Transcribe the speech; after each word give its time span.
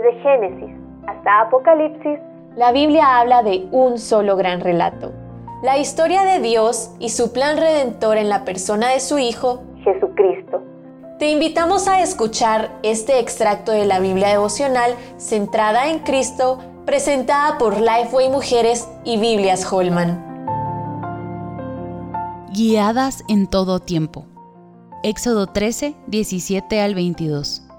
Desde 0.00 0.18
Génesis 0.22 0.70
hasta 1.06 1.42
Apocalipsis, 1.42 2.18
la 2.56 2.72
Biblia 2.72 3.18
habla 3.18 3.42
de 3.42 3.68
un 3.70 3.98
solo 3.98 4.34
gran 4.36 4.60
relato. 4.60 5.12
La 5.62 5.76
historia 5.76 6.22
de 6.22 6.40
Dios 6.40 6.94
y 6.98 7.10
su 7.10 7.32
plan 7.32 7.58
redentor 7.58 8.16
en 8.16 8.30
la 8.30 8.44
persona 8.44 8.88
de 8.88 9.00
su 9.00 9.18
Hijo, 9.18 9.62
Jesucristo. 9.84 10.62
Te 11.18 11.30
invitamos 11.30 11.86
a 11.86 12.00
escuchar 12.00 12.70
este 12.82 13.18
extracto 13.18 13.72
de 13.72 13.84
la 13.84 14.00
Biblia 14.00 14.28
devocional 14.28 14.94
centrada 15.18 15.90
en 15.90 15.98
Cristo, 15.98 16.58
presentada 16.86 17.58
por 17.58 17.78
Lifeway 17.78 18.30
Mujeres 18.30 18.88
y 19.04 19.18
Biblias 19.18 19.70
Holman. 19.70 20.24
Guiadas 22.54 23.22
en 23.28 23.46
todo 23.46 23.80
tiempo. 23.80 24.24
Éxodo 25.02 25.46
13, 25.46 25.94
17 26.06 26.80
al 26.80 26.94
22. 26.94 27.69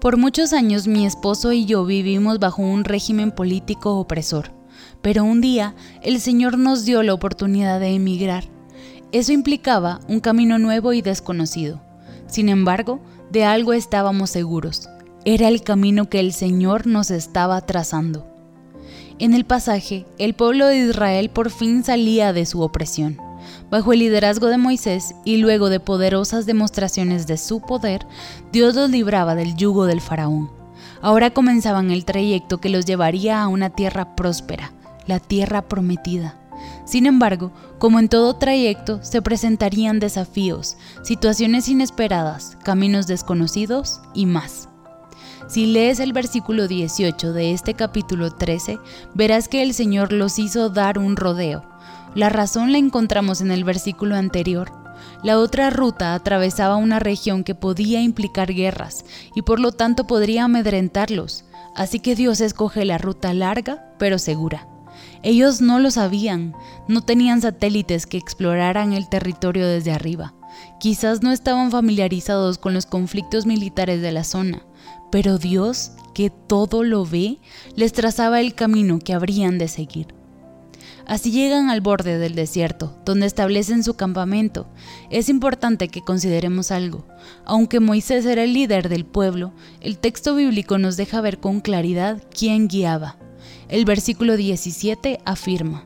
Por 0.00 0.16
muchos 0.16 0.54
años 0.54 0.86
mi 0.86 1.04
esposo 1.04 1.52
y 1.52 1.66
yo 1.66 1.84
vivimos 1.84 2.38
bajo 2.38 2.62
un 2.62 2.84
régimen 2.84 3.32
político 3.32 3.98
opresor, 3.98 4.50
pero 5.02 5.24
un 5.24 5.42
día 5.42 5.74
el 6.00 6.22
Señor 6.22 6.56
nos 6.56 6.86
dio 6.86 7.02
la 7.02 7.12
oportunidad 7.12 7.80
de 7.80 7.88
emigrar. 7.88 8.44
Eso 9.12 9.32
implicaba 9.32 10.00
un 10.08 10.20
camino 10.20 10.58
nuevo 10.58 10.94
y 10.94 11.02
desconocido. 11.02 11.82
Sin 12.28 12.48
embargo, 12.48 13.00
de 13.30 13.44
algo 13.44 13.74
estábamos 13.74 14.30
seguros. 14.30 14.88
Era 15.26 15.48
el 15.48 15.62
camino 15.62 16.08
que 16.08 16.20
el 16.20 16.32
Señor 16.32 16.86
nos 16.86 17.10
estaba 17.10 17.60
trazando. 17.60 18.26
En 19.18 19.34
el 19.34 19.44
pasaje, 19.44 20.06
el 20.16 20.32
pueblo 20.32 20.66
de 20.66 20.78
Israel 20.78 21.28
por 21.28 21.50
fin 21.50 21.84
salía 21.84 22.32
de 22.32 22.46
su 22.46 22.62
opresión. 22.62 23.18
Bajo 23.70 23.92
el 23.92 24.00
liderazgo 24.00 24.48
de 24.48 24.58
Moisés 24.58 25.14
y 25.24 25.36
luego 25.38 25.68
de 25.68 25.80
poderosas 25.80 26.46
demostraciones 26.46 27.26
de 27.26 27.36
su 27.36 27.60
poder, 27.60 28.06
Dios 28.52 28.74
los 28.74 28.90
libraba 28.90 29.34
del 29.34 29.56
yugo 29.56 29.86
del 29.86 30.00
faraón. 30.00 30.50
Ahora 31.02 31.30
comenzaban 31.30 31.90
el 31.90 32.04
trayecto 32.04 32.58
que 32.58 32.68
los 32.68 32.84
llevaría 32.84 33.42
a 33.42 33.48
una 33.48 33.70
tierra 33.70 34.14
próspera, 34.16 34.72
la 35.06 35.18
tierra 35.18 35.62
prometida. 35.62 36.36
Sin 36.84 37.06
embargo, 37.06 37.52
como 37.78 37.98
en 37.98 38.08
todo 38.08 38.36
trayecto, 38.36 39.02
se 39.02 39.22
presentarían 39.22 40.00
desafíos, 40.00 40.76
situaciones 41.02 41.68
inesperadas, 41.68 42.58
caminos 42.62 43.06
desconocidos 43.06 44.00
y 44.14 44.26
más. 44.26 44.68
Si 45.48 45.66
lees 45.66 46.00
el 46.00 46.12
versículo 46.12 46.68
18 46.68 47.32
de 47.32 47.52
este 47.52 47.74
capítulo 47.74 48.30
13, 48.30 48.78
verás 49.14 49.48
que 49.48 49.62
el 49.62 49.74
Señor 49.74 50.12
los 50.12 50.38
hizo 50.38 50.68
dar 50.68 50.98
un 50.98 51.16
rodeo, 51.16 51.64
la 52.14 52.28
razón 52.28 52.72
la 52.72 52.78
encontramos 52.78 53.40
en 53.40 53.50
el 53.50 53.64
versículo 53.64 54.16
anterior. 54.16 54.72
La 55.22 55.38
otra 55.38 55.70
ruta 55.70 56.14
atravesaba 56.14 56.76
una 56.76 56.98
región 56.98 57.44
que 57.44 57.54
podía 57.54 58.02
implicar 58.02 58.52
guerras 58.52 59.04
y 59.34 59.42
por 59.42 59.60
lo 59.60 59.72
tanto 59.72 60.06
podría 60.06 60.44
amedrentarlos, 60.44 61.44
así 61.74 62.00
que 62.00 62.14
Dios 62.14 62.40
escoge 62.40 62.84
la 62.84 62.98
ruta 62.98 63.32
larga 63.34 63.92
pero 63.98 64.18
segura. 64.18 64.66
Ellos 65.22 65.60
no 65.60 65.78
lo 65.78 65.90
sabían, 65.90 66.54
no 66.88 67.02
tenían 67.02 67.42
satélites 67.42 68.06
que 68.06 68.18
exploraran 68.18 68.92
el 68.92 69.08
territorio 69.08 69.66
desde 69.66 69.92
arriba. 69.92 70.34
Quizás 70.78 71.22
no 71.22 71.30
estaban 71.30 71.70
familiarizados 71.70 72.58
con 72.58 72.74
los 72.74 72.86
conflictos 72.86 73.46
militares 73.46 74.02
de 74.02 74.12
la 74.12 74.24
zona, 74.24 74.62
pero 75.12 75.38
Dios, 75.38 75.92
que 76.14 76.30
todo 76.30 76.82
lo 76.82 77.04
ve, 77.04 77.38
les 77.76 77.92
trazaba 77.92 78.40
el 78.40 78.54
camino 78.54 78.98
que 78.98 79.12
habrían 79.12 79.58
de 79.58 79.68
seguir. 79.68 80.19
Así 81.10 81.32
llegan 81.32 81.70
al 81.70 81.80
borde 81.80 82.18
del 82.18 82.36
desierto, 82.36 82.96
donde 83.04 83.26
establecen 83.26 83.82
su 83.82 83.94
campamento. 83.94 84.68
Es 85.10 85.28
importante 85.28 85.88
que 85.88 86.02
consideremos 86.02 86.70
algo. 86.70 87.04
Aunque 87.44 87.80
Moisés 87.80 88.24
era 88.26 88.44
el 88.44 88.52
líder 88.54 88.88
del 88.88 89.04
pueblo, 89.04 89.52
el 89.80 89.98
texto 89.98 90.36
bíblico 90.36 90.78
nos 90.78 90.96
deja 90.96 91.20
ver 91.20 91.40
con 91.40 91.58
claridad 91.62 92.22
quién 92.32 92.68
guiaba. 92.68 93.16
El 93.68 93.86
versículo 93.86 94.36
17 94.36 95.18
afirma, 95.24 95.84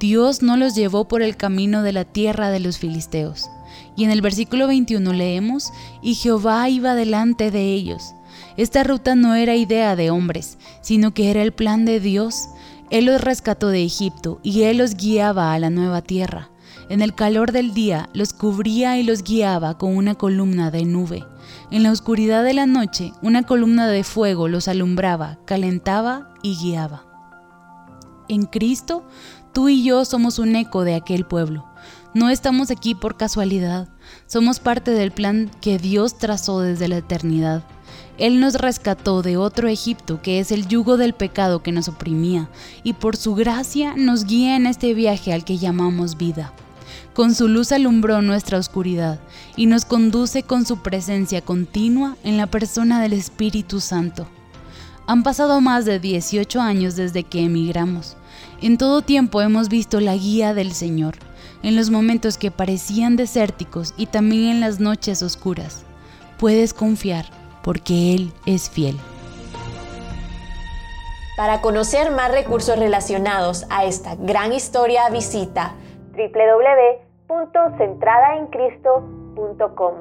Dios 0.00 0.42
no 0.42 0.56
los 0.56 0.74
llevó 0.74 1.06
por 1.06 1.22
el 1.22 1.36
camino 1.36 1.84
de 1.84 1.92
la 1.92 2.04
tierra 2.04 2.50
de 2.50 2.58
los 2.58 2.78
filisteos. 2.78 3.48
Y 3.96 4.02
en 4.02 4.10
el 4.10 4.20
versículo 4.20 4.66
21 4.66 5.12
leemos, 5.12 5.70
y 6.02 6.16
Jehová 6.16 6.68
iba 6.68 6.96
delante 6.96 7.52
de 7.52 7.72
ellos. 7.72 8.16
Esta 8.56 8.82
ruta 8.82 9.14
no 9.14 9.36
era 9.36 9.54
idea 9.54 9.94
de 9.94 10.10
hombres, 10.10 10.58
sino 10.80 11.14
que 11.14 11.30
era 11.30 11.42
el 11.42 11.52
plan 11.52 11.84
de 11.84 12.00
Dios 12.00 12.48
él 12.90 13.06
los 13.06 13.20
rescató 13.20 13.68
de 13.68 13.84
Egipto 13.84 14.38
y 14.42 14.62
Él 14.62 14.78
los 14.78 14.94
guiaba 14.94 15.52
a 15.52 15.58
la 15.58 15.70
nueva 15.70 16.02
tierra. 16.02 16.50
En 16.88 17.02
el 17.02 17.14
calor 17.14 17.50
del 17.50 17.74
día 17.74 18.08
los 18.12 18.32
cubría 18.32 18.98
y 18.98 19.02
los 19.02 19.24
guiaba 19.24 19.76
con 19.76 19.96
una 19.96 20.14
columna 20.14 20.70
de 20.70 20.84
nube. 20.84 21.24
En 21.70 21.82
la 21.82 21.90
oscuridad 21.90 22.44
de 22.44 22.54
la 22.54 22.66
noche 22.66 23.12
una 23.22 23.42
columna 23.42 23.88
de 23.88 24.04
fuego 24.04 24.46
los 24.46 24.68
alumbraba, 24.68 25.38
calentaba 25.46 26.32
y 26.42 26.56
guiaba. 26.56 27.04
En 28.28 28.44
Cristo, 28.44 29.04
tú 29.52 29.68
y 29.68 29.82
yo 29.82 30.04
somos 30.04 30.38
un 30.38 30.54
eco 30.54 30.84
de 30.84 30.94
aquel 30.94 31.24
pueblo. 31.24 31.66
No 32.14 32.30
estamos 32.30 32.70
aquí 32.70 32.94
por 32.94 33.16
casualidad, 33.16 33.88
somos 34.26 34.60
parte 34.60 34.92
del 34.92 35.10
plan 35.10 35.50
que 35.60 35.78
Dios 35.78 36.18
trazó 36.18 36.60
desde 36.60 36.88
la 36.88 36.98
eternidad. 36.98 37.64
Él 38.18 38.40
nos 38.40 38.54
rescató 38.54 39.20
de 39.22 39.36
otro 39.36 39.68
Egipto 39.68 40.22
que 40.22 40.40
es 40.40 40.50
el 40.50 40.66
yugo 40.66 40.96
del 40.96 41.12
pecado 41.12 41.62
que 41.62 41.72
nos 41.72 41.88
oprimía, 41.88 42.48
y 42.82 42.94
por 42.94 43.16
su 43.16 43.34
gracia 43.34 43.94
nos 43.96 44.24
guía 44.24 44.56
en 44.56 44.66
este 44.66 44.94
viaje 44.94 45.32
al 45.32 45.44
que 45.44 45.58
llamamos 45.58 46.16
vida. 46.16 46.52
Con 47.12 47.34
su 47.34 47.48
luz 47.48 47.72
alumbró 47.72 48.22
nuestra 48.22 48.58
oscuridad 48.58 49.20
y 49.56 49.66
nos 49.66 49.84
conduce 49.84 50.42
con 50.42 50.66
su 50.66 50.78
presencia 50.82 51.40
continua 51.40 52.16
en 52.24 52.36
la 52.36 52.46
persona 52.46 53.00
del 53.00 53.12
Espíritu 53.12 53.80
Santo. 53.80 54.26
Han 55.06 55.22
pasado 55.22 55.60
más 55.60 55.84
de 55.84 56.00
18 56.00 56.60
años 56.60 56.96
desde 56.96 57.22
que 57.22 57.44
emigramos. 57.44 58.16
En 58.60 58.78
todo 58.78 59.02
tiempo 59.02 59.40
hemos 59.40 59.68
visto 59.68 60.00
la 60.00 60.16
guía 60.16 60.52
del 60.54 60.72
Señor, 60.72 61.16
en 61.62 61.76
los 61.76 61.90
momentos 61.90 62.38
que 62.38 62.50
parecían 62.50 63.16
desérticos 63.16 63.94
y 63.96 64.06
también 64.06 64.56
en 64.56 64.60
las 64.60 64.80
noches 64.80 65.22
oscuras. 65.22 65.82
Puedes 66.38 66.74
confiar 66.74 67.35
porque 67.66 68.14
Él 68.14 68.32
es 68.46 68.70
fiel. 68.70 68.96
Para 71.36 71.60
conocer 71.60 72.10
más 72.12 72.32
recursos 72.32 72.78
relacionados 72.78 73.66
a 73.68 73.84
esta 73.84 74.14
gran 74.14 74.54
historia, 74.54 75.10
visita 75.10 75.74
www.centradaencristo.com. 77.28 79.94